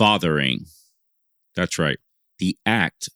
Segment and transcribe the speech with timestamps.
[0.00, 0.64] fathering.
[1.54, 1.98] That's right.
[2.38, 3.10] The act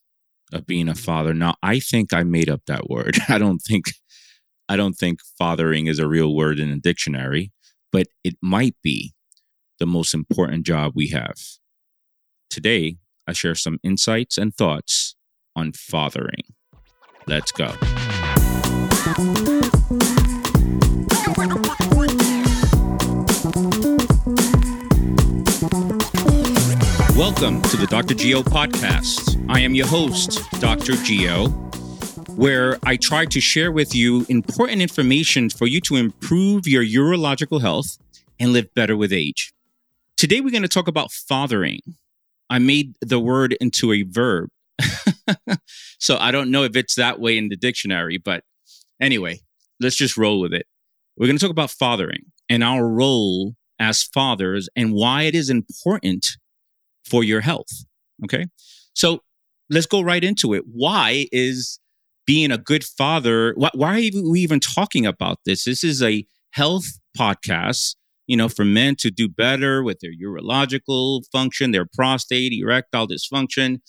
[0.52, 1.33] of being a father.
[1.33, 3.17] Now, I think I made up that word.
[3.28, 3.87] I don't think
[4.68, 7.52] I don't think fathering is a real word in a dictionary,
[7.91, 9.14] but it might be
[9.79, 11.37] the most important job we have.
[12.51, 15.16] Today, I share some insights and thoughts
[15.57, 16.45] on fathering.
[17.27, 17.73] Let's go.
[27.16, 28.14] Welcome to the Dr.
[28.14, 29.41] Geo podcast.
[29.48, 30.95] I am your host, Dr.
[30.95, 31.46] Geo,
[32.34, 37.60] where I try to share with you important information for you to improve your urological
[37.60, 37.98] health
[38.40, 39.52] and live better with age.
[40.16, 41.78] Today, we're going to talk about fathering.
[42.50, 44.48] I made the word into a verb.
[46.01, 48.42] so I don't know if it's that way in the dictionary, but
[49.01, 49.38] anyway,
[49.78, 50.66] let's just roll with it.
[51.16, 55.48] We're going to talk about fathering and our role as fathers and why it is
[55.48, 56.38] important
[57.05, 57.85] for your health.
[58.25, 58.47] Okay.
[58.95, 59.21] So
[59.71, 60.65] let's go right into it.
[60.66, 61.79] Why is
[62.27, 65.64] being a good father, why, why are we even talking about this?
[65.64, 66.86] This is a health
[67.19, 67.96] podcast,
[68.27, 73.80] you know, for men to do better with their urological function, their prostate, erectile dysfunction,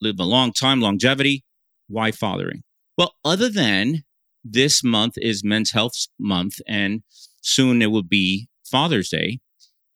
[0.00, 1.44] live a long time, longevity.
[1.88, 2.62] Why fathering?
[2.96, 4.04] Well, other than
[4.42, 7.02] this month is Men's Health Month, and
[7.42, 9.40] soon it will be Father's Day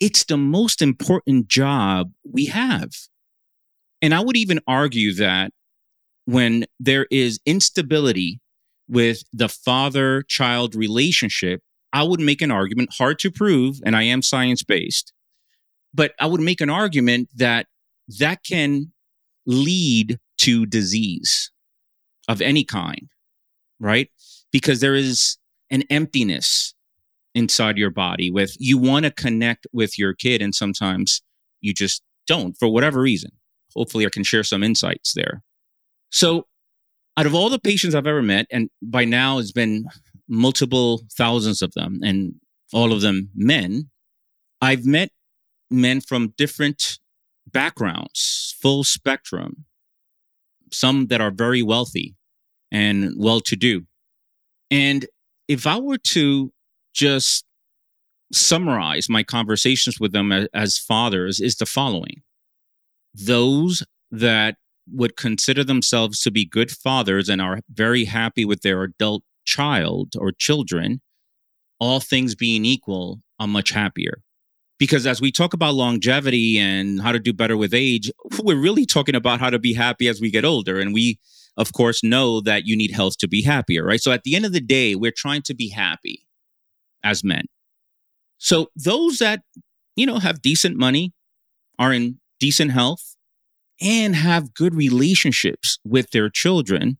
[0.00, 2.90] it's the most important job we have.
[4.00, 5.52] And I would even argue that
[6.24, 8.40] when there is instability
[8.88, 14.02] with the father child relationship, I would make an argument, hard to prove, and I
[14.04, 15.12] am science based,
[15.94, 17.66] but I would make an argument that
[18.18, 18.92] that can
[19.46, 21.50] lead to disease
[22.28, 23.08] of any kind,
[23.80, 24.10] right?
[24.52, 25.38] Because there is
[25.70, 26.74] an emptiness
[27.34, 31.22] inside your body with you want to connect with your kid and sometimes
[31.60, 33.30] you just don't for whatever reason.
[33.74, 35.42] Hopefully I can share some insights there.
[36.10, 36.46] So
[37.16, 39.86] out of all the patients I've ever met, and by now it's been
[40.28, 42.34] multiple thousands of them and
[42.72, 43.90] all of them men,
[44.60, 45.10] I've met
[45.70, 46.98] men from different
[47.46, 49.64] backgrounds, full spectrum,
[50.72, 52.14] some that are very wealthy
[52.70, 53.86] and well to do.
[54.70, 55.06] And
[55.48, 56.52] if I were to
[56.94, 57.44] just
[58.32, 62.22] summarize my conversations with them as, as fathers is the following
[63.14, 64.56] those that
[64.90, 70.14] would consider themselves to be good fathers and are very happy with their adult child
[70.18, 71.00] or children,
[71.78, 74.18] all things being equal, are much happier.
[74.78, 78.86] Because as we talk about longevity and how to do better with age, we're really
[78.86, 80.78] talking about how to be happy as we get older.
[80.78, 81.18] And we,
[81.56, 84.00] of course, know that you need health to be happier, right?
[84.00, 86.24] So at the end of the day, we're trying to be happy
[87.04, 87.44] as men.
[88.38, 89.40] So those that,
[89.96, 91.12] you know, have decent money,
[91.78, 93.16] are in decent health,
[93.80, 96.98] and have good relationships with their children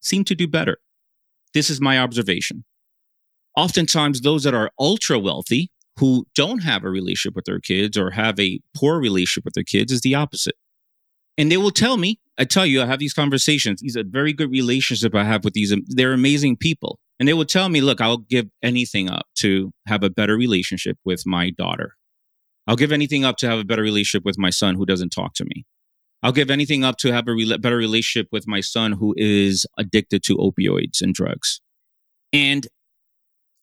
[0.00, 0.78] seem to do better.
[1.54, 2.64] This is my observation.
[3.56, 8.10] Oftentimes, those that are ultra wealthy who don't have a relationship with their kids or
[8.12, 10.54] have a poor relationship with their kids is the opposite.
[11.36, 13.80] And they will tell me, I tell you, I have these conversations.
[13.80, 15.74] These are very good relationship I have with these.
[15.88, 16.98] They're amazing people.
[17.22, 20.98] And they would tell me, look, I'll give anything up to have a better relationship
[21.04, 21.94] with my daughter.
[22.66, 25.34] I'll give anything up to have a better relationship with my son who doesn't talk
[25.34, 25.64] to me.
[26.24, 29.64] I'll give anything up to have a re- better relationship with my son who is
[29.78, 31.60] addicted to opioids and drugs.
[32.32, 32.66] And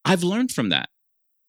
[0.06, 0.88] I've learned from that.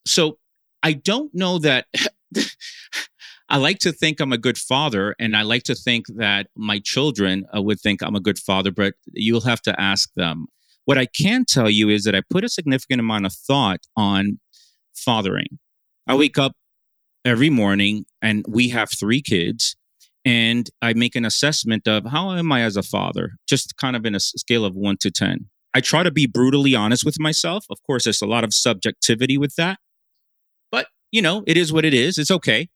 [0.04, 0.38] So
[0.82, 1.87] I don't know that
[3.48, 6.81] I like to think I'm a good father, and I like to think that my
[6.81, 10.48] children uh, would think I'm a good father, but you'll have to ask them.
[10.84, 14.41] What I can tell you is that I put a significant amount of thought on
[14.94, 15.58] fathering.
[16.06, 16.52] I wake up
[17.24, 19.76] every morning, and we have three kids,
[20.24, 24.04] and I make an assessment of how am I as a father, just kind of
[24.04, 25.48] in a scale of one to 10.
[25.72, 27.64] I try to be brutally honest with myself.
[27.70, 29.78] Of course, there's a lot of subjectivity with that,
[30.72, 32.18] but you know, it is what it is.
[32.18, 32.68] It's okay.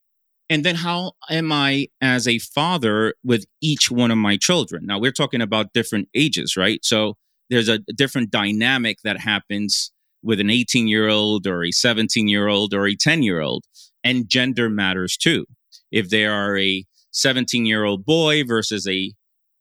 [0.50, 4.84] And then how am I as a father with each one of my children?
[4.86, 6.84] Now we're talking about different ages, right?
[6.84, 7.16] So
[7.50, 9.92] there's a different dynamic that happens
[10.22, 13.64] with an 18 year old or a 17 year old or a 10 year old.
[14.02, 15.46] And gender matters too.
[15.92, 19.12] If they are a 17 year old boy versus a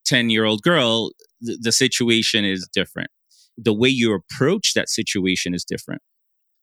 [0.05, 1.11] 10 year old girl,
[1.45, 3.09] th- the situation is different.
[3.57, 6.01] The way you approach that situation is different.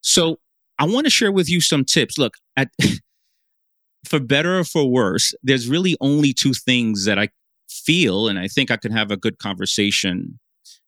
[0.01, 0.41] So
[0.79, 2.19] I want to share with you some tips.
[2.19, 2.71] Look, at
[4.07, 7.29] for better or for worse, there's really only two things that I
[7.69, 10.41] feel and I think I can have a good conversation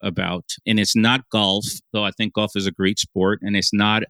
[0.02, 0.44] about.
[0.66, 4.02] And it's not golf, though I think golf is a great sport, and it's not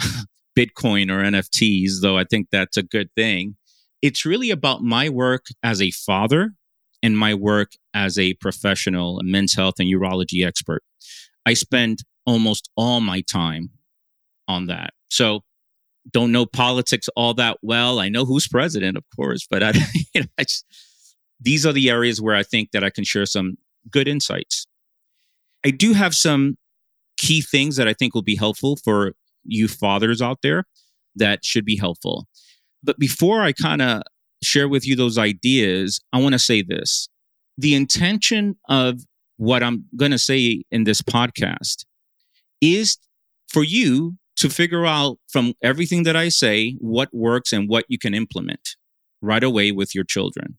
[0.58, 3.56] Bitcoin or NFTs, though I think that's a good thing.
[4.02, 6.52] It's really about my work as a father
[7.02, 10.82] and my work as a professional, a men's health and urology expert.
[11.46, 13.70] I spend almost all my time
[14.48, 14.94] on that.
[15.08, 15.40] So
[16.12, 17.98] don't know politics all that well.
[17.98, 19.72] I know who's president, of course, but I,
[20.14, 20.64] you know, I just,
[21.40, 23.56] these are the areas where I think that I can share some
[23.90, 24.66] good insights.
[25.64, 26.56] I do have some
[27.16, 29.14] key things that I think will be helpful for
[29.44, 30.64] you fathers out there
[31.16, 32.26] that should be helpful.
[32.82, 34.02] But before I kind of
[34.42, 37.08] share with you those ideas, I want to say this.
[37.56, 39.00] The intention of
[39.36, 41.84] what I'm going to say in this podcast
[42.60, 42.98] is
[43.48, 47.98] for you to figure out from everything that I say what works and what you
[47.98, 48.76] can implement
[49.22, 50.58] right away with your children.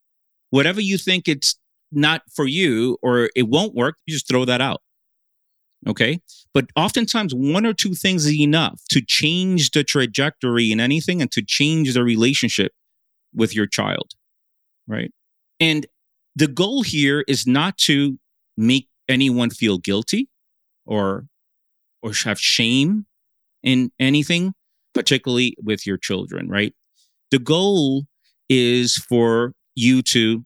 [0.49, 1.57] Whatever you think it's
[1.91, 4.81] not for you or it won't work, you just throw that out.
[5.87, 6.19] Okay.
[6.53, 11.31] But oftentimes, one or two things is enough to change the trajectory in anything and
[11.31, 12.71] to change the relationship
[13.33, 14.13] with your child.
[14.87, 15.11] Right.
[15.59, 15.85] And
[16.35, 18.17] the goal here is not to
[18.57, 20.29] make anyone feel guilty
[20.85, 21.27] or
[22.01, 23.05] or have shame
[23.63, 24.53] in anything,
[24.93, 26.73] particularly with your children, right?
[27.31, 28.03] The goal
[28.47, 30.45] is for you to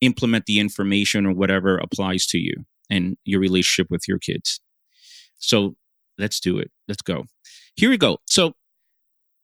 [0.00, 2.54] implement the information or whatever applies to you
[2.90, 4.60] and your relationship with your kids.
[5.38, 5.76] So
[6.18, 6.70] let's do it.
[6.88, 7.24] Let's go.
[7.76, 8.18] Here we go.
[8.26, 8.54] So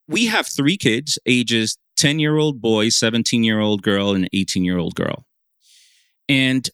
[0.09, 4.65] we have three kids, ages 10 year old boy, 17 year old girl, and 18
[4.65, 5.25] year old girl.
[6.29, 6.69] And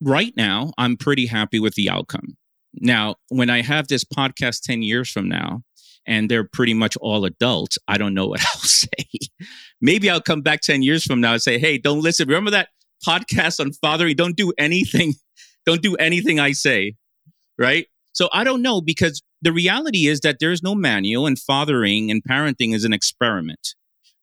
[0.00, 2.36] right now, I'm pretty happy with the outcome.
[2.74, 5.62] Now, when I have this podcast 10 years from now,
[6.06, 8.88] and they're pretty much all adults, I don't know what I'll say.
[9.80, 12.28] Maybe I'll come back 10 years from now and say, hey, don't listen.
[12.28, 12.68] Remember that
[13.06, 14.16] podcast on fathering?
[14.16, 15.14] Don't do anything.
[15.66, 16.94] Don't do anything I say.
[17.58, 17.88] Right.
[18.16, 22.22] So I don't know because the reality is that there's no manual and fathering and
[22.24, 23.74] parenting is an experiment.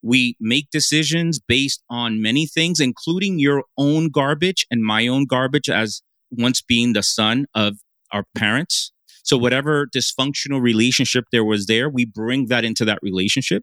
[0.02, 5.70] We make decisions based on many things, including your own garbage and my own garbage
[5.70, 6.02] as
[6.32, 7.78] once being the son of
[8.12, 8.92] our parents.
[9.22, 13.62] So whatever dysfunctional relationship there was there, we bring that into that relationship.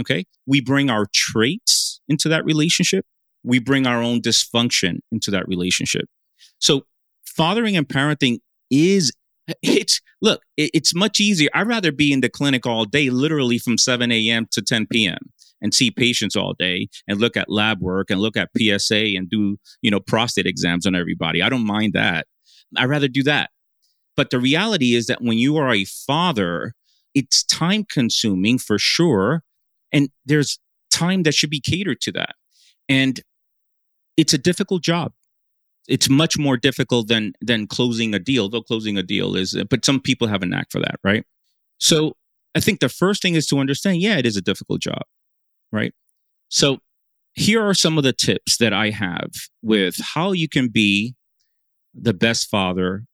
[0.00, 0.26] Okay.
[0.46, 3.04] We bring our traits into that relationship.
[3.42, 6.04] We bring our own dysfunction into that relationship.
[6.60, 6.82] So
[7.26, 8.38] fathering and parenting
[8.70, 9.10] is
[9.62, 11.48] it's look, it's much easier.
[11.54, 14.46] I'd rather be in the clinic all day, literally from 7 a.m.
[14.52, 15.18] to 10 p.m.
[15.60, 19.28] and see patients all day and look at lab work and look at PSA and
[19.28, 21.42] do, you know, prostate exams on everybody.
[21.42, 22.26] I don't mind that.
[22.76, 23.50] I'd rather do that.
[24.16, 26.74] But the reality is that when you are a father,
[27.14, 29.42] it's time consuming for sure.
[29.92, 30.58] And there's
[30.90, 32.34] time that should be catered to that.
[32.88, 33.20] And
[34.16, 35.12] it's a difficult job.
[35.90, 39.84] It's much more difficult than than closing a deal, though closing a deal is but
[39.84, 41.24] some people have a knack for that, right?
[41.78, 42.16] So
[42.54, 45.02] I think the first thing is to understand, yeah, it is a difficult job,
[45.72, 45.92] right?
[46.48, 46.78] So
[47.34, 49.30] here are some of the tips that I have
[49.62, 51.14] with how you can be
[51.94, 53.04] the best father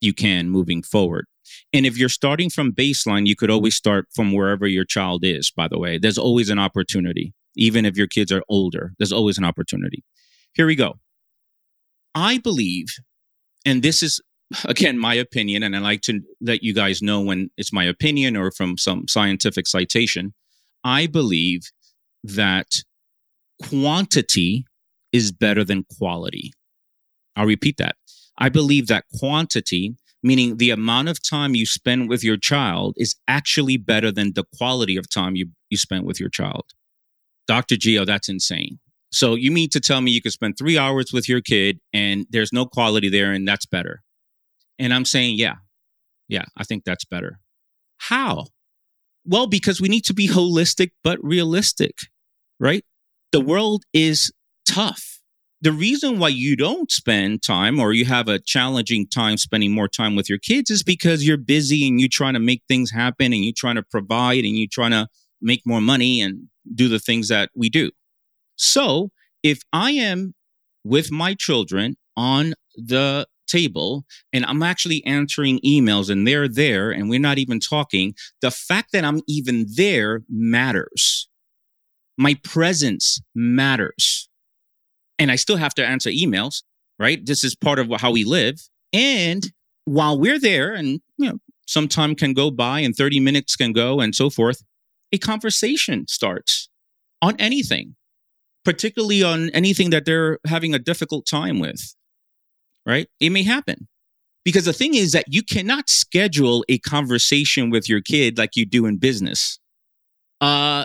[0.00, 1.26] you can moving forward.
[1.72, 5.50] And if you're starting from baseline, you could always start from wherever your child is,
[5.50, 5.98] by the way.
[5.98, 7.34] There's always an opportunity.
[7.56, 10.02] Even if your kids are older, there's always an opportunity.
[10.54, 10.98] Here we go.
[12.14, 12.86] I believe,
[13.64, 14.20] and this is
[14.64, 18.36] again my opinion, and I like to let you guys know when it's my opinion
[18.36, 20.34] or from some scientific citation.
[20.84, 21.62] I believe
[22.22, 22.82] that
[23.62, 24.66] quantity
[25.12, 26.52] is better than quality.
[27.36, 27.96] I'll repeat that.
[28.38, 33.14] I believe that quantity, meaning the amount of time you spend with your child, is
[33.28, 36.64] actually better than the quality of time you, you spend with your child.
[37.46, 37.76] Dr.
[37.76, 38.78] Geo, that's insane.
[39.14, 42.26] So you mean to tell me you could spend three hours with your kid and
[42.30, 44.02] there's no quality there and that's better?
[44.78, 45.54] And I'm saying, yeah,
[46.28, 47.38] yeah, I think that's better.
[47.98, 48.46] How?
[49.24, 51.94] Well, because we need to be holistic but realistic,
[52.58, 52.84] right?
[53.32, 54.32] The world is
[54.68, 55.14] tough
[55.64, 59.88] the reason why you don't spend time or you have a challenging time spending more
[59.88, 63.32] time with your kids is because you're busy and you're trying to make things happen
[63.32, 65.08] and you're trying to provide and you're trying to
[65.40, 67.90] make more money and do the things that we do.
[68.56, 69.10] So
[69.42, 70.34] if I am
[70.84, 77.08] with my children on the table and I'm actually answering emails and they're there and
[77.08, 81.28] we're not even talking, the fact that I'm even there matters.
[82.16, 84.28] My presence matters
[85.18, 86.62] and I still have to answer emails,
[86.98, 87.24] right?
[87.24, 88.60] This is part of how we live.
[88.92, 89.50] And
[89.84, 93.72] while we're there and, you know, some time can go by and 30 minutes can
[93.72, 94.62] go and so forth,
[95.12, 96.68] a conversation starts
[97.22, 97.96] on anything,
[98.64, 101.94] particularly on anything that they're having a difficult time with,
[102.86, 103.08] right?
[103.20, 103.88] It may happen.
[104.44, 108.66] Because the thing is that you cannot schedule a conversation with your kid like you
[108.66, 109.58] do in business.
[110.40, 110.84] Uh,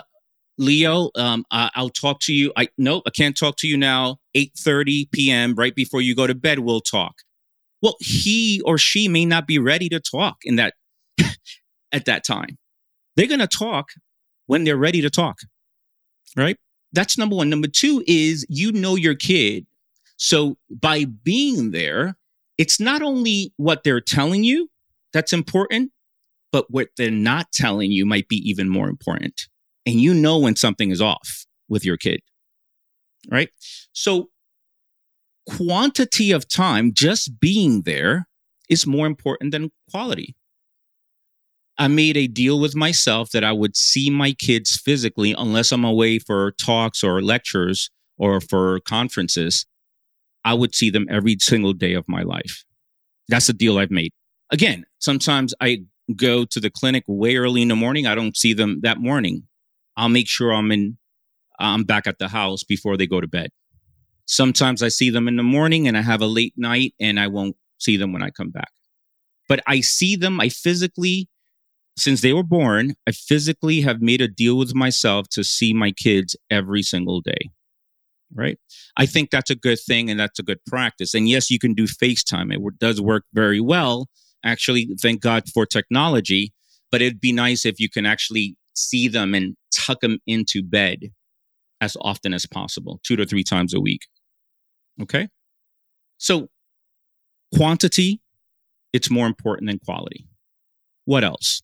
[0.56, 2.52] Leo, um, I, will talk to you.
[2.56, 4.18] I nope, I can't talk to you now.
[4.36, 5.54] 8:30 p.m.
[5.54, 7.16] right before you go to bed, we'll talk.
[7.82, 10.74] Well, he or she may not be ready to talk in that
[11.92, 12.58] at that time.
[13.16, 13.88] They're to talk
[14.46, 15.38] when they're ready to talk.
[16.36, 16.56] Right?
[16.92, 17.48] That's number 1.
[17.48, 19.66] Number 2 is you know your kid.
[20.16, 22.16] So by being there,
[22.58, 24.68] it's not only what they're telling you
[25.12, 25.92] that's important,
[26.52, 29.48] but what they're not telling you might be even more important.
[29.86, 32.20] And you know when something is off with your kid.
[33.30, 33.50] Right?
[33.92, 34.28] So
[35.46, 38.28] quantity of time just being there
[38.68, 40.36] is more important than quality.
[41.80, 45.82] I made a deal with myself that I would see my kids physically unless I'm
[45.82, 49.64] away for talks or lectures or for conferences.
[50.44, 52.66] I would see them every single day of my life.
[53.28, 54.12] That's a deal I've made.
[54.50, 55.84] Again, sometimes I
[56.14, 58.06] go to the clinic way early in the morning.
[58.06, 59.44] I don't see them that morning.
[59.96, 60.98] I'll make sure I'm in,
[61.58, 63.52] I'm back at the house before they go to bed.
[64.26, 67.28] Sometimes I see them in the morning and I have a late night and I
[67.28, 68.68] won't see them when I come back.
[69.48, 71.29] But I see them, I physically,
[72.00, 75.92] since they were born, I physically have made a deal with myself to see my
[75.92, 77.50] kids every single day
[78.34, 78.58] right?
[78.96, 81.14] I think that's a good thing and that's a good practice.
[81.14, 82.54] And yes, you can do FaceTime.
[82.54, 84.08] It does work very well.
[84.44, 86.52] Actually, thank God for technology,
[86.90, 91.10] but it'd be nice if you can actually see them and tuck them into bed
[91.80, 94.02] as often as possible, two to three times a week.
[95.00, 95.28] Okay.
[96.18, 96.48] So
[97.54, 98.20] quantity,
[98.92, 100.26] it's more important than quality.
[101.04, 101.62] What else?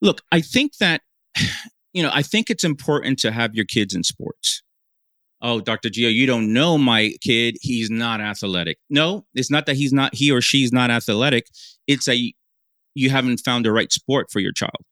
[0.00, 1.02] Look, I think that,
[1.92, 4.62] you know, I think it's important to have your kids in sports
[5.42, 5.90] oh, Dr.
[5.90, 7.56] Geo, you don't know my kid.
[7.60, 8.78] He's not athletic.
[8.90, 11.46] No, it's not that he's not, he or she's not athletic.
[11.86, 12.32] It's a,
[12.94, 14.84] you haven't found the right sport for your child.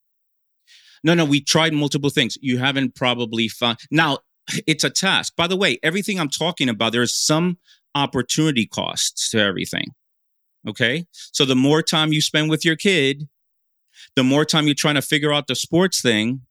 [1.02, 2.36] No, no, we tried multiple things.
[2.40, 3.78] You haven't probably found.
[3.90, 4.18] Now,
[4.66, 5.34] it's a task.
[5.36, 7.58] By the way, everything I'm talking about, there's some
[7.94, 9.88] opportunity costs to everything.
[10.68, 11.06] Okay.
[11.12, 13.28] So the more time you spend with your kid,
[14.16, 16.42] the more time you're trying to figure out the sports thing,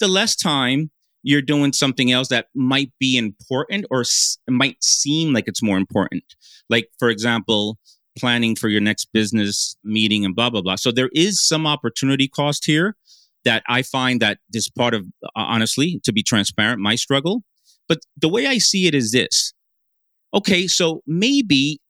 [0.00, 0.90] the less time
[1.22, 5.76] you're doing something else that might be important or s- might seem like it's more
[5.78, 6.22] important.
[6.70, 7.78] Like, for example,
[8.16, 10.76] planning for your next business meeting and blah, blah, blah.
[10.76, 12.96] So there is some opportunity cost here
[13.44, 17.42] that I find that this part of, uh, honestly, to be transparent, my struggle.
[17.88, 19.52] But the way I see it is this.
[20.34, 21.80] Okay, so maybe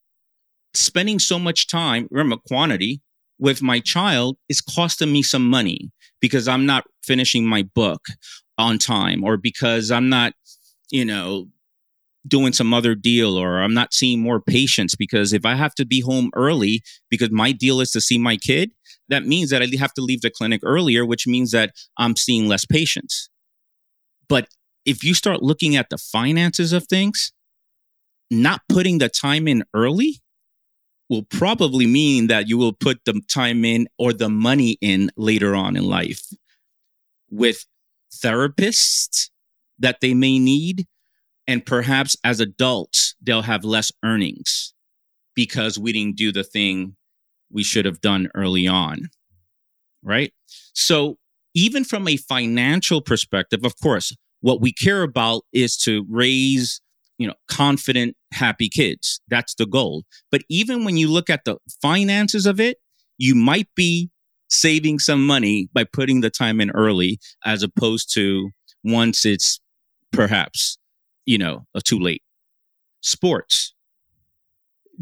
[0.75, 3.01] spending so much time, remember quantity,
[3.39, 5.91] with my child is costing me some money
[6.21, 8.07] because I'm not finishing my book
[8.57, 10.33] on time or because I'm not,
[10.91, 11.49] you know,
[12.27, 15.87] doing some other deal or I'm not seeing more patients because if I have to
[15.87, 18.73] be home early because my deal is to see my kid,
[19.09, 22.49] that means that I have to leave the clinic earlier, which means that I'm seeing
[22.49, 23.31] less patients.
[24.29, 24.49] But
[24.85, 27.33] if you start looking at the finances of things,
[28.31, 30.21] not putting the time in early
[31.09, 35.55] will probably mean that you will put the time in or the money in later
[35.55, 36.27] on in life
[37.31, 37.65] with
[38.13, 39.31] therapists
[39.79, 40.87] that they may need.
[41.47, 44.75] And perhaps as adults, they'll have less earnings
[45.35, 46.97] because we didn't do the thing
[47.51, 49.09] we should have done early on.
[50.03, 50.33] Right.
[50.75, 51.17] So,
[51.55, 56.81] even from a financial perspective, of course, what we care about is to raise
[57.19, 61.57] you know confident happy kids that's the goal but even when you look at the
[61.83, 62.79] finances of it
[63.19, 64.11] you might be
[64.49, 68.51] saving some money by putting the time in early as opposed to
[68.85, 69.61] once it's
[70.13, 70.79] perhaps,
[71.27, 72.23] you know, uh, too late.
[73.01, 73.75] Sports.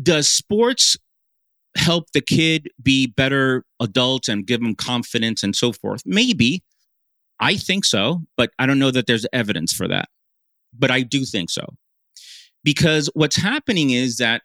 [0.03, 0.97] Does sports
[1.77, 6.03] help the kid be better adults and give them confidence and so forth?
[6.05, 6.63] Maybe.
[7.39, 10.09] I think so, but I don't know that there's evidence for that.
[10.79, 11.67] But I do think so.
[12.67, 14.43] Because what's happening is that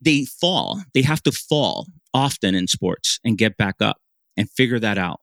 [0.00, 3.96] they fall, they have to fall often in sports and get back up
[4.36, 5.18] and figure that out.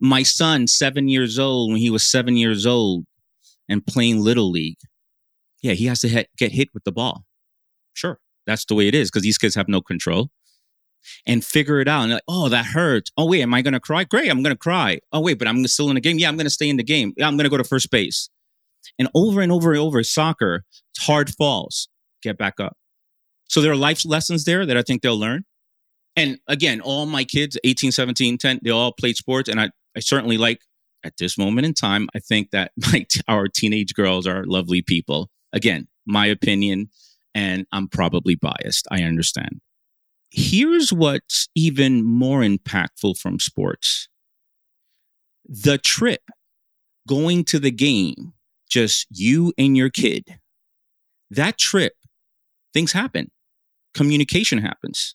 [0.00, 3.04] My son, seven years old, when he was seven years old
[3.68, 4.78] and playing little league,
[5.60, 7.24] yeah, he has to get hit with the ball.
[7.94, 10.30] Sure, that's the way it is because these kids have no control.
[11.26, 12.02] And figure it out.
[12.04, 13.10] And like, oh, that hurts.
[13.16, 14.04] Oh, wait, am I going to cry?
[14.04, 15.00] Great, I'm going to cry.
[15.12, 16.20] Oh, wait, but I'm still in the game.
[16.20, 17.12] Yeah, I'm going to stay in the game.
[17.16, 18.30] Yeah, I'm going to go to first base.
[18.98, 21.88] And over and over and over, soccer, it's hard falls,
[22.22, 22.76] get back up.
[23.48, 25.44] So there are life lessons there that I think they'll learn
[26.16, 29.48] and again, all my kids, 18, 17, 10, they all played sports.
[29.48, 30.60] And I, I certainly like
[31.04, 35.30] at this moment in time, I think that my, our teenage girls are lovely people.
[35.52, 36.88] Again, my opinion,
[37.34, 38.86] and I'm probably biased.
[38.90, 39.60] I understand.
[40.30, 44.08] Here's what's even more impactful from sports
[45.44, 46.22] the trip,
[47.06, 48.32] going to the game,
[48.72, 50.24] just you and your kid,
[51.30, 51.92] that trip,
[52.72, 53.30] things happen.
[53.94, 55.14] Communication happens.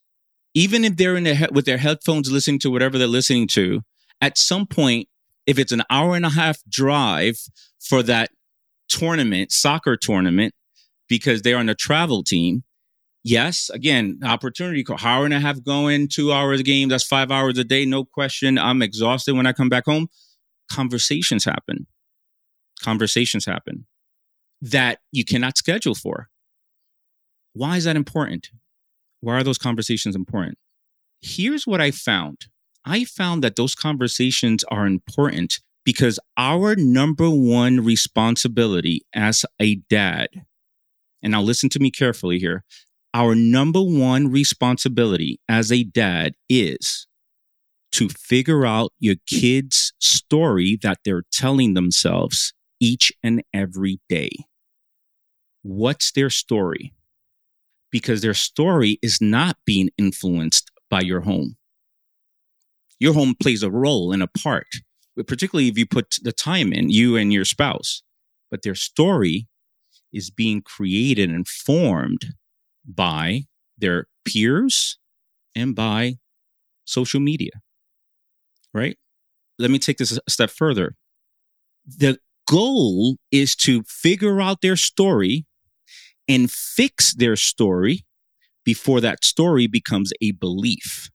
[0.54, 3.82] Even if they're in their he- with their headphones listening to whatever they're listening to,
[4.22, 5.08] at some point,
[5.48, 7.38] if it's an hour and a half drive
[7.80, 8.30] for that
[8.90, 10.54] tournament, soccer tournament,
[11.10, 12.64] because they're on a travel team,
[13.24, 17.58] yes, again, opportunity, hour and a half going, two hours a game, that's five hours
[17.58, 18.58] a day, no question.
[18.58, 20.08] I'm exhausted when I come back home.
[20.72, 21.88] Conversations happen.
[22.81, 23.86] Conversations happen
[24.62, 26.29] that you cannot schedule for.
[27.53, 28.50] Why is that important?
[29.22, 30.57] Why are those conversations important?
[31.22, 32.48] Here's what I found
[32.86, 40.29] I found that those conversations are important because our number one responsibility as a dad,
[41.22, 42.63] and now listen to me carefully here,
[43.13, 47.07] our number one responsibility as a dad is
[47.93, 54.29] to figure out your kids' story that they're telling themselves each and every day.
[55.63, 56.93] What's their story?
[57.91, 61.57] Because their story is not being influenced by your home.
[63.00, 64.67] Your home plays a role and a part,
[65.27, 68.01] particularly if you put the time in, you and your spouse.
[68.50, 69.48] But their story
[70.13, 72.34] is being created and formed
[72.86, 73.43] by
[73.77, 74.98] their peers
[75.55, 76.17] and by
[76.86, 77.51] social media.
[78.74, 78.98] Right?
[79.60, 80.96] Let me take this a step further.
[81.86, 85.46] The goal is to figure out their story
[86.27, 88.06] and fix their story
[88.66, 91.10] before that story becomes a belief.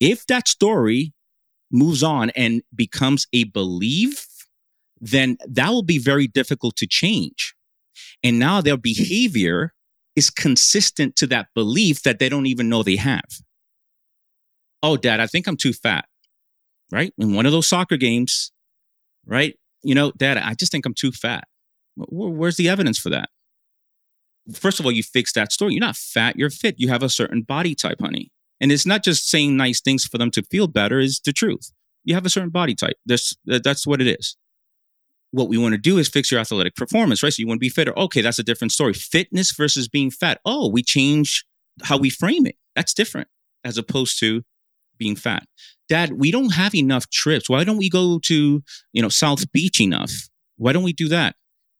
[0.00, 1.12] If that story
[1.70, 4.26] moves on and becomes a belief,
[5.00, 7.54] then that will be very difficult to change.
[8.22, 9.74] And now their behavior
[10.14, 13.28] is consistent to that belief that they don't even know they have.
[14.82, 16.06] Oh, dad, I think I'm too fat,
[16.90, 17.12] right?
[17.18, 18.52] In one of those soccer games,
[19.26, 19.56] right?
[19.82, 21.44] You know, dad, I just think I'm too fat.
[21.96, 23.28] Where's the evidence for that?
[24.52, 25.74] First of all, you fix that story.
[25.74, 26.76] You're not fat, you're fit.
[26.78, 28.30] You have a certain body type, honey.
[28.60, 31.72] And it's not just saying nice things for them to feel better, is the truth.
[32.04, 32.96] You have a certain body type.
[33.06, 34.36] That's, that's what it is
[35.32, 37.32] what we want to do is fix your athletic performance, right?
[37.32, 37.98] So you want to be fitter.
[37.98, 38.92] Okay, that's a different story.
[38.92, 40.40] Fitness versus being fat.
[40.44, 41.44] Oh, we change
[41.82, 42.56] how we frame it.
[42.76, 43.28] That's different
[43.64, 44.42] as opposed to
[44.98, 45.44] being fat.
[45.88, 47.48] Dad, we don't have enough trips.
[47.48, 50.12] Why don't we go to, you know, South Beach enough?
[50.56, 51.36] Why don't we do that?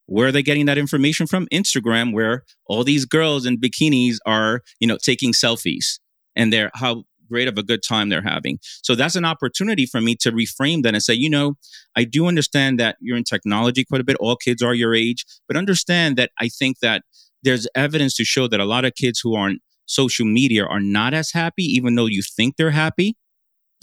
[0.06, 1.46] Where are they getting that information from?
[1.52, 5.98] Instagram, where all these girls in bikinis are, you know, taking selfies
[6.36, 8.58] and they're how great of a good time they're having.
[8.82, 11.54] So that's an opportunity for me to reframe that and say, you know,
[11.96, 14.16] I do understand that you're in technology quite a bit.
[14.20, 17.04] All kids are your age, but understand that I think that
[17.42, 20.80] there's evidence to show that a lot of kids who are on social media are
[20.80, 23.16] not as happy, even though you think they're happy.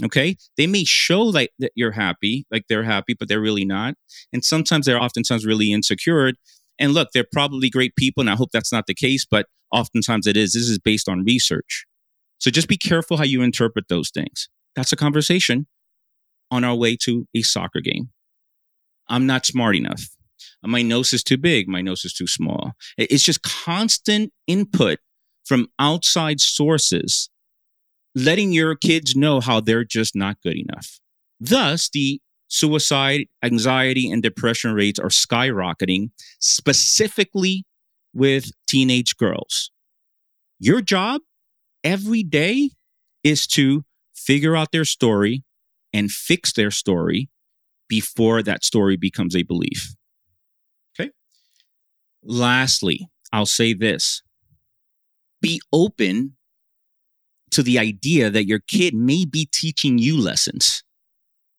[0.03, 0.38] Okay.
[0.55, 3.95] They may show like that you're happy, like they're happy, but they're really not.
[4.31, 6.31] And sometimes they're oftentimes really insecure.
[6.79, 8.21] And look, they're probably great people.
[8.21, 10.53] And I hope that's not the case, but oftentimes it is.
[10.53, 11.85] This is based on research.
[12.38, 14.47] So just be careful how you interpret those things.
[14.75, 15.67] That's a conversation
[16.49, 18.09] on our way to a soccer game.
[19.09, 20.07] I'm not smart enough.
[20.63, 21.67] My nose is too big.
[21.67, 22.73] My nose is too small.
[22.97, 24.99] It's just constant input
[25.45, 27.30] from outside sources,
[28.15, 30.99] letting your kids know how they're just not good enough.
[31.39, 37.63] Thus, the suicide, anxiety, and depression rates are skyrocketing, specifically
[38.13, 39.71] with teenage girls.
[40.60, 41.21] Your job
[41.84, 42.71] every day
[43.23, 45.43] is to figure out their story
[45.93, 47.30] and fix their story
[47.88, 49.95] before that story becomes a belief.
[50.99, 51.12] Okay.
[52.23, 54.21] Lastly, I'll say this
[55.41, 56.36] be open
[57.52, 60.84] to the idea that your kid may be teaching you lessons,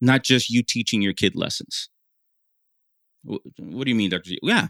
[0.00, 1.88] not just you teaching your kid lessons.
[3.24, 4.30] What do you mean, Dr.
[4.42, 4.68] Yeah,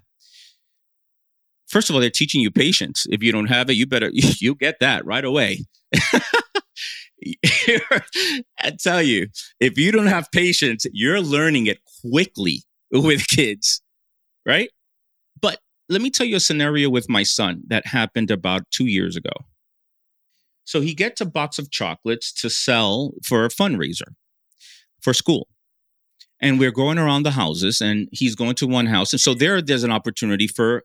[1.70, 3.06] first of all, they're teaching you patience.
[3.08, 5.60] If you don't have it, you better you get that right away.
[8.62, 9.28] I tell you,
[9.60, 13.80] if you don't have patience, you're learning it quickly with kids,
[14.46, 14.70] right?
[15.90, 19.32] Let me tell you a scenario with my son that happened about two years ago.
[20.64, 24.14] So he gets a box of chocolates to sell for a fundraiser
[25.00, 25.48] for school.
[26.40, 29.12] And we're going around the houses and he's going to one house.
[29.12, 30.84] And so there, there's an opportunity for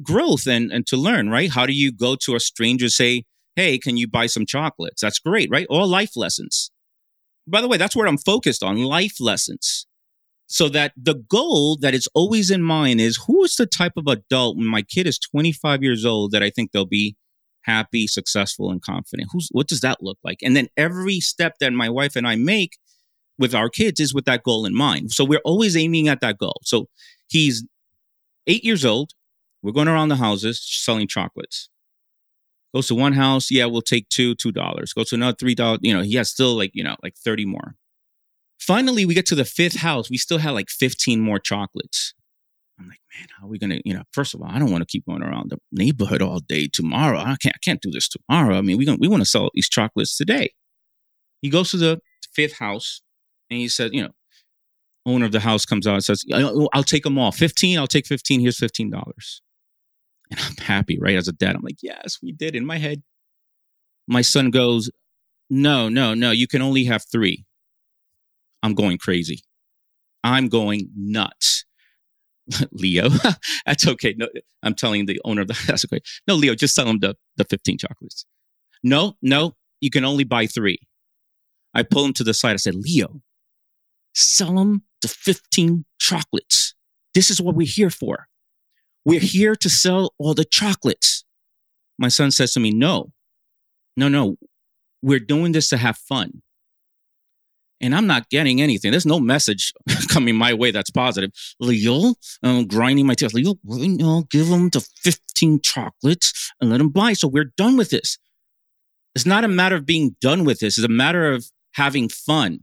[0.00, 1.50] growth and, and to learn, right?
[1.50, 3.24] How do you go to a stranger, say,
[3.56, 5.02] hey, can you buy some chocolates?
[5.02, 5.66] That's great, right?
[5.68, 6.70] All life lessons.
[7.48, 9.88] By the way, that's where I'm focused on life lessons.
[10.48, 14.06] So that the goal that is always in mind is who is the type of
[14.06, 17.16] adult when my kid is 25 years old that I think they'll be
[17.62, 19.28] happy, successful, and confident?
[19.32, 20.38] Who's what does that look like?
[20.42, 22.78] And then every step that my wife and I make
[23.38, 25.10] with our kids is with that goal in mind.
[25.12, 26.60] So we're always aiming at that goal.
[26.62, 26.86] So
[27.28, 27.64] he's
[28.46, 29.12] eight years old.
[29.62, 31.68] We're going around the houses selling chocolates.
[32.74, 34.92] Goes to one house, yeah, we'll take two, two dollars.
[34.92, 35.80] Goes to another three dollars.
[35.82, 37.74] You know, he has still like you know like thirty more.
[38.58, 40.10] Finally, we get to the fifth house.
[40.10, 42.14] We still had like fifteen more chocolates.
[42.78, 43.80] I'm like, man, how are we gonna?
[43.84, 46.40] You know, first of all, I don't want to keep going around the neighborhood all
[46.40, 47.18] day tomorrow.
[47.18, 48.56] I can't, I can't do this tomorrow.
[48.56, 50.50] I mean, we we want to sell these chocolates today.
[51.42, 52.00] He goes to the
[52.34, 53.02] fifth house
[53.50, 54.10] and he said, you know,
[55.06, 57.32] owner of the house comes out and says, I'll take them all.
[57.32, 58.40] 15, I'll take 15.
[58.40, 58.92] Here's $15.
[60.28, 61.16] And I'm happy, right?
[61.16, 62.56] As a dad, I'm like, yes, we did.
[62.56, 63.02] In my head,
[64.08, 64.90] my son goes,
[65.48, 67.45] no, no, no, you can only have three.
[68.62, 69.42] I'm going crazy.
[70.24, 71.64] I'm going nuts.
[72.72, 73.08] Leo,
[73.66, 74.14] that's okay.
[74.16, 74.28] No,
[74.62, 76.00] I'm telling the owner of the that's okay.
[76.26, 78.26] No, Leo, just sell him the, the 15 chocolates.
[78.82, 80.78] No, no, you can only buy three.
[81.74, 82.54] I pull him to the side.
[82.54, 83.20] I said, Leo,
[84.14, 86.74] sell him the 15 chocolates.
[87.14, 88.26] This is what we're here for.
[89.04, 91.24] We're here to sell all the chocolates.
[91.98, 93.12] My son says to me, No,
[93.96, 94.36] no, no.
[95.02, 96.42] We're doing this to have fun.
[97.80, 98.90] And I'm not getting anything.
[98.90, 99.72] There's no message
[100.08, 101.30] coming my way that's positive.
[101.60, 103.34] Leo, I'm grinding my teeth.
[103.34, 107.12] Leo, you know, give them the 15 chocolates and let them buy.
[107.12, 108.18] So we're done with this.
[109.14, 110.78] It's not a matter of being done with this.
[110.78, 112.60] It's a matter of having fun.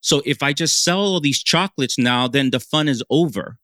[0.00, 3.58] So if I just sell all these chocolates now, then the fun is over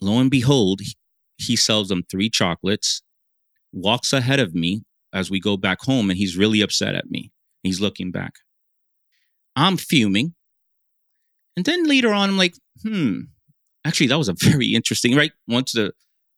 [0.00, 0.80] lo and behold,
[1.36, 3.02] he sells them three chocolates,
[3.72, 7.30] walks ahead of me as we go back home, and he's really upset at me.
[7.62, 8.34] He's looking back.
[9.56, 10.34] I'm fuming.
[11.56, 13.20] And then later on, I'm like, hmm,
[13.84, 15.32] actually, that was a very interesting, right?
[15.48, 15.92] Once the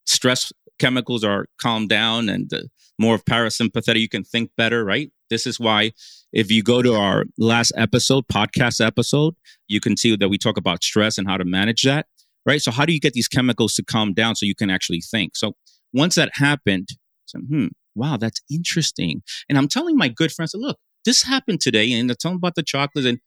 [0.07, 2.51] stress chemicals are calmed down and
[2.99, 5.11] more of parasympathetic, you can think better, right?
[5.31, 5.93] This is why
[6.33, 9.35] if you go to our last episode, podcast episode,
[9.69, 12.07] you can see that we talk about stress and how to manage that
[12.47, 12.61] right?
[12.61, 15.37] So how do you get these chemicals to calm down so you can actually think?
[15.37, 15.53] So
[15.93, 16.89] once that happened,
[17.27, 19.23] so, hmm, wow, that's interesting.
[19.49, 22.55] And I'm telling my good friends, look, this happened today, and I tell him about
[22.55, 23.19] the chocolate, and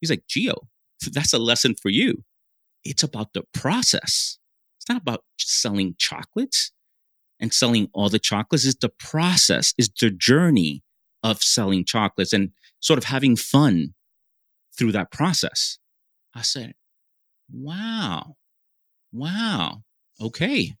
[0.00, 0.68] he's like, Geo,
[1.12, 2.24] that's a lesson for you.
[2.84, 4.38] It's about the process.
[4.78, 6.72] It's not about selling chocolates
[7.40, 8.64] and selling all the chocolates.
[8.64, 10.82] It's the process, is the journey
[11.22, 12.50] of selling chocolates and
[12.80, 13.94] sort of having fun
[14.78, 15.78] through that process.
[16.34, 16.74] I said,
[17.50, 18.36] wow,
[19.16, 19.82] Wow.
[20.20, 20.74] Okay.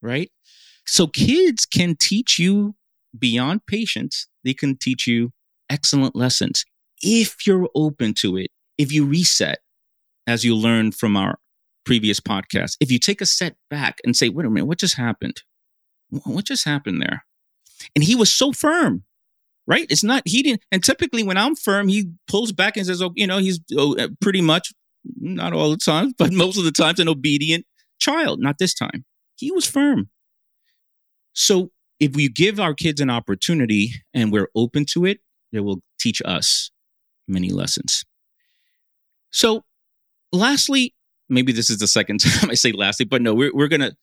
[0.00, 0.30] Right.
[0.86, 2.74] So kids can teach you
[3.18, 4.28] beyond patience.
[4.44, 5.32] They can teach you
[5.72, 6.64] excellent lessons
[7.00, 8.50] if you're open to it.
[8.78, 9.58] If you reset,
[10.26, 11.38] as you learned from our
[11.84, 14.96] previous podcast, if you take a step back and say, wait a minute, what just
[14.96, 15.42] happened?
[16.24, 17.24] What just happened there?
[17.96, 19.04] And he was so firm,
[19.66, 19.86] right?
[19.90, 23.12] It's not, he didn't, and typically when I'm firm, he pulls back and says, oh,
[23.16, 24.72] you know, he's oh, uh, pretty much,
[25.18, 27.64] not all the time, but most of the times an obedient
[27.98, 29.04] child, not this time.
[29.36, 30.10] He was firm.
[31.32, 35.20] So if we give our kids an opportunity and we're open to it,
[35.52, 36.70] they will teach us
[37.28, 38.04] many lessons.
[39.30, 39.64] So,
[40.32, 40.94] lastly,
[41.28, 43.96] maybe this is the second time I say lastly, but no, we're, we're going to,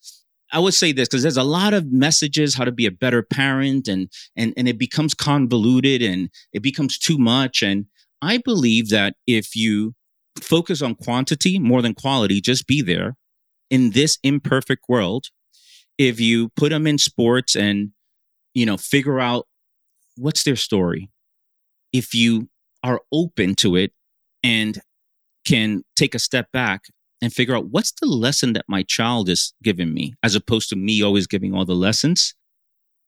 [0.52, 3.22] I would say this because there's a lot of messages how to be a better
[3.22, 7.62] parent and, and, and it becomes convoluted and it becomes too much.
[7.62, 7.86] And
[8.20, 9.94] I believe that if you
[10.40, 13.16] focus on quantity more than quality, just be there
[13.70, 15.26] in this imperfect world,
[15.98, 17.90] if you put them in sports and,
[18.54, 19.46] you know, figure out
[20.16, 21.10] what's their story,
[21.92, 22.48] if you
[22.82, 23.92] are open to it
[24.42, 24.80] and
[25.44, 26.84] can take a step back
[27.22, 30.76] and figure out what's the lesson that my child is giving me, as opposed to
[30.76, 32.34] me always giving all the lessons.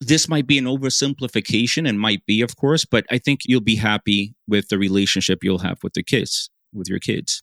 [0.00, 3.76] This might be an oversimplification and might be, of course, but I think you'll be
[3.76, 7.42] happy with the relationship you'll have with the kids, with your kids.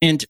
[0.00, 0.24] And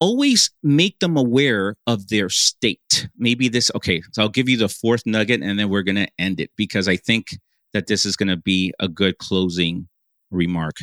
[0.00, 3.08] always make them aware of their state.
[3.16, 6.08] Maybe this, okay, so I'll give you the fourth nugget and then we're going to
[6.18, 7.38] end it because I think
[7.72, 9.88] that this is going to be a good closing
[10.30, 10.76] remark.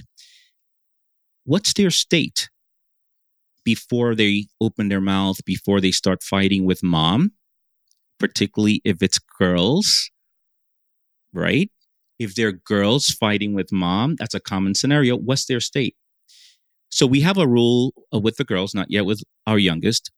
[1.43, 2.49] What's their state
[3.63, 7.31] before they open their mouth, before they start fighting with mom,
[8.19, 10.09] particularly if it's girls,
[11.33, 11.69] right?
[12.17, 15.17] If they're girls fighting with mom, that's a common scenario.
[15.17, 15.95] What's their state?
[16.89, 20.11] So we have a rule uh, with the girls, not yet with our youngest,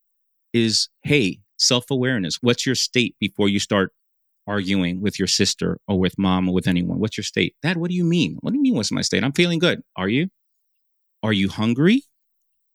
[0.54, 2.38] is hey, self awareness.
[2.42, 3.94] What's your state before you start
[4.48, 7.00] arguing with your sister or with mom or with anyone?
[7.00, 7.56] What's your state?
[7.62, 8.38] Dad, what do you mean?
[8.42, 9.24] What do you mean, what's my state?
[9.24, 9.82] I'm feeling good.
[9.96, 10.30] Are you?
[11.24, 12.04] Are you hungry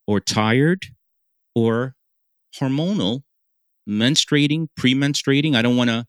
[0.06, 0.86] or tired
[1.54, 1.94] or
[2.58, 3.22] hormonal,
[3.88, 5.54] menstruating, premenstruating?
[5.54, 6.06] I don't want to,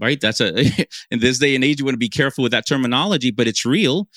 [0.00, 0.20] right?
[0.20, 0.58] That's a,
[1.10, 3.66] in this day and age, you want to be careful with that terminology, but it's
[3.66, 4.08] real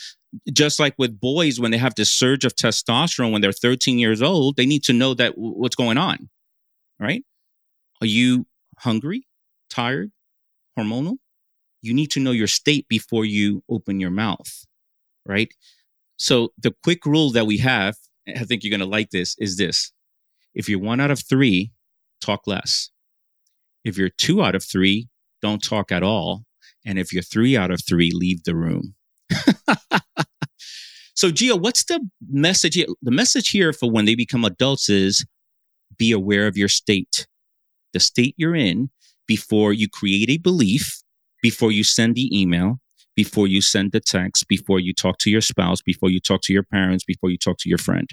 [0.52, 4.22] just like with boys when they have this surge of testosterone when they're 13 years
[4.22, 6.30] old they need to know that what's going on
[7.00, 7.24] right
[8.02, 8.46] Are you
[8.80, 9.28] hungry,
[9.70, 10.12] tired,
[10.78, 11.18] hormonal?
[11.82, 14.66] You need to know your state before you open your mouth,
[15.26, 15.54] right?
[16.18, 17.96] So the quick rule that we have,
[18.28, 19.92] I think you're going to like this, is this.
[20.54, 21.72] If you're one out of three,
[22.22, 22.90] talk less.
[23.84, 25.10] If you're two out of three,
[25.42, 26.46] don't talk at all.
[26.86, 28.96] And if you're three out of three, leave the room.
[31.14, 32.76] so, Geo, what's the message?
[32.76, 35.26] The message here for when they become adults is
[35.98, 37.28] be aware of your state,
[37.94, 38.90] the state you're in
[39.28, 41.02] before you create a belief,
[41.42, 42.80] before you send the email,
[43.16, 46.54] before you send the text, before you talk to your spouse, before you talk to
[46.54, 48.10] your parents, before you talk to your friend.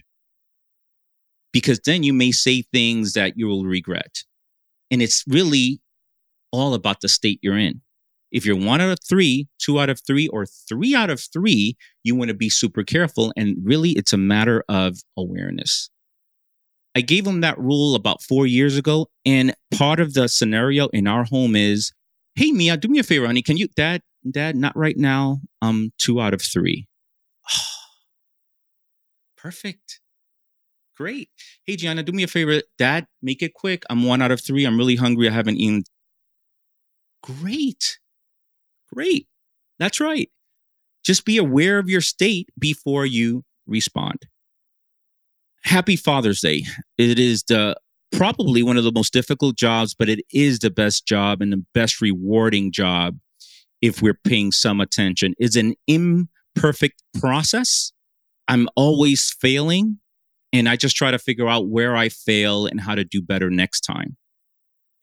[1.53, 4.25] Because then you may say things that you will regret.
[4.90, 5.81] And it's really
[6.51, 7.83] all about the state you're in.
[8.31, 11.77] If you're one out of three, two out of three, or three out of three,
[12.03, 13.33] you want to be super careful.
[13.37, 15.90] And really, it's a matter of awareness.
[16.94, 19.09] I gave him that rule about four years ago.
[19.24, 21.92] And part of the scenario in our home is,
[22.35, 23.42] hey, Mia, do me a favor, honey.
[23.42, 25.40] Can you, dad, dad, not right now.
[25.62, 26.87] Um, two out of three.
[29.37, 30.00] perfect.
[30.96, 31.31] Great.
[31.64, 32.61] Hey, Gianna, do me a favor.
[32.78, 33.85] Dad, make it quick.
[33.88, 34.64] I'm one out of three.
[34.64, 35.28] I'm really hungry.
[35.28, 35.85] I haven't eaten.
[37.22, 37.98] Great.
[38.92, 39.26] Great.
[39.78, 40.28] That's right.
[41.02, 44.26] Just be aware of your state before you respond
[45.64, 46.64] happy Father's Day.
[46.98, 47.77] It is the
[48.12, 51.64] probably one of the most difficult jobs, but it is the best job and the
[51.75, 53.18] best rewarding job
[53.81, 55.35] if we're paying some attention.
[55.38, 57.92] It's an imperfect process.
[58.48, 59.98] I'm always failing,
[60.53, 63.51] and I just try to figure out where I fail and how to do better
[63.51, 64.16] next time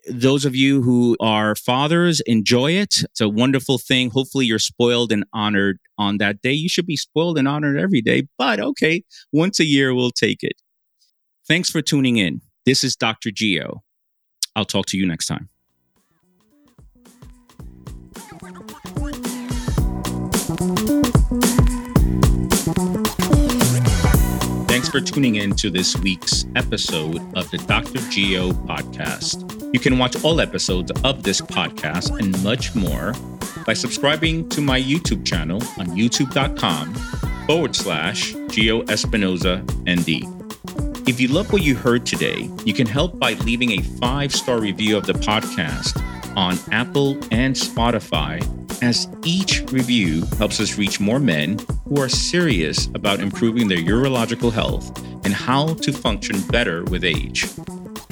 [0.09, 3.03] those of you who are fathers, enjoy it.
[3.03, 4.09] It's a wonderful thing.
[4.09, 6.53] Hopefully, you're spoiled and honored on that day.
[6.53, 10.43] You should be spoiled and honored every day, but okay, once a year, we'll take
[10.43, 10.61] it.
[11.47, 12.41] Thanks for tuning in.
[12.65, 13.31] This is Dr.
[13.31, 13.81] Geo.
[14.55, 15.49] I'll talk to you next time.
[24.67, 27.99] Thanks for tuning in to this week's episode of the Dr.
[28.09, 29.58] Geo podcast.
[29.71, 33.13] You can watch all episodes of this podcast and much more
[33.67, 36.95] by subscribing to my YouTube channel on youtube.com
[37.45, 41.07] forward slash Geo Espinoza ND.
[41.07, 44.59] If you love what you heard today, you can help by leaving a five star
[44.59, 46.01] review of the podcast
[46.35, 48.41] on Apple and Spotify,
[48.81, 54.51] as each review helps us reach more men who are serious about improving their urological
[54.51, 57.45] health and how to function better with age.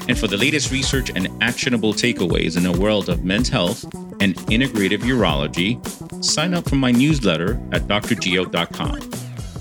[0.08, 3.84] And for the latest research and actionable takeaways in the world of men's health
[4.22, 5.84] and integrative urology,
[6.24, 9.12] sign up for my newsletter at drgeo.com.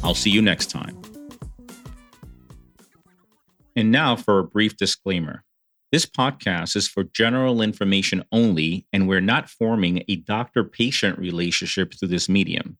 [0.05, 0.97] I'll see you next time.
[3.75, 5.43] And now for a brief disclaimer.
[5.93, 11.95] This podcast is for general information only, and we're not forming a doctor patient relationship
[11.95, 12.79] through this medium.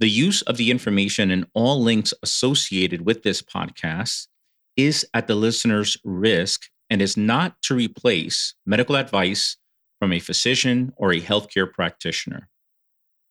[0.00, 4.28] The use of the information and all links associated with this podcast
[4.76, 9.56] is at the listener's risk and is not to replace medical advice
[9.98, 12.48] from a physician or a healthcare practitioner.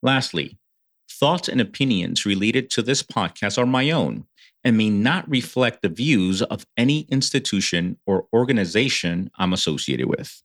[0.04, 0.58] Lastly,
[1.10, 4.26] thoughts and opinions related to this podcast are my own
[4.64, 10.44] and may not reflect the views of any institution or organization I'm associated with.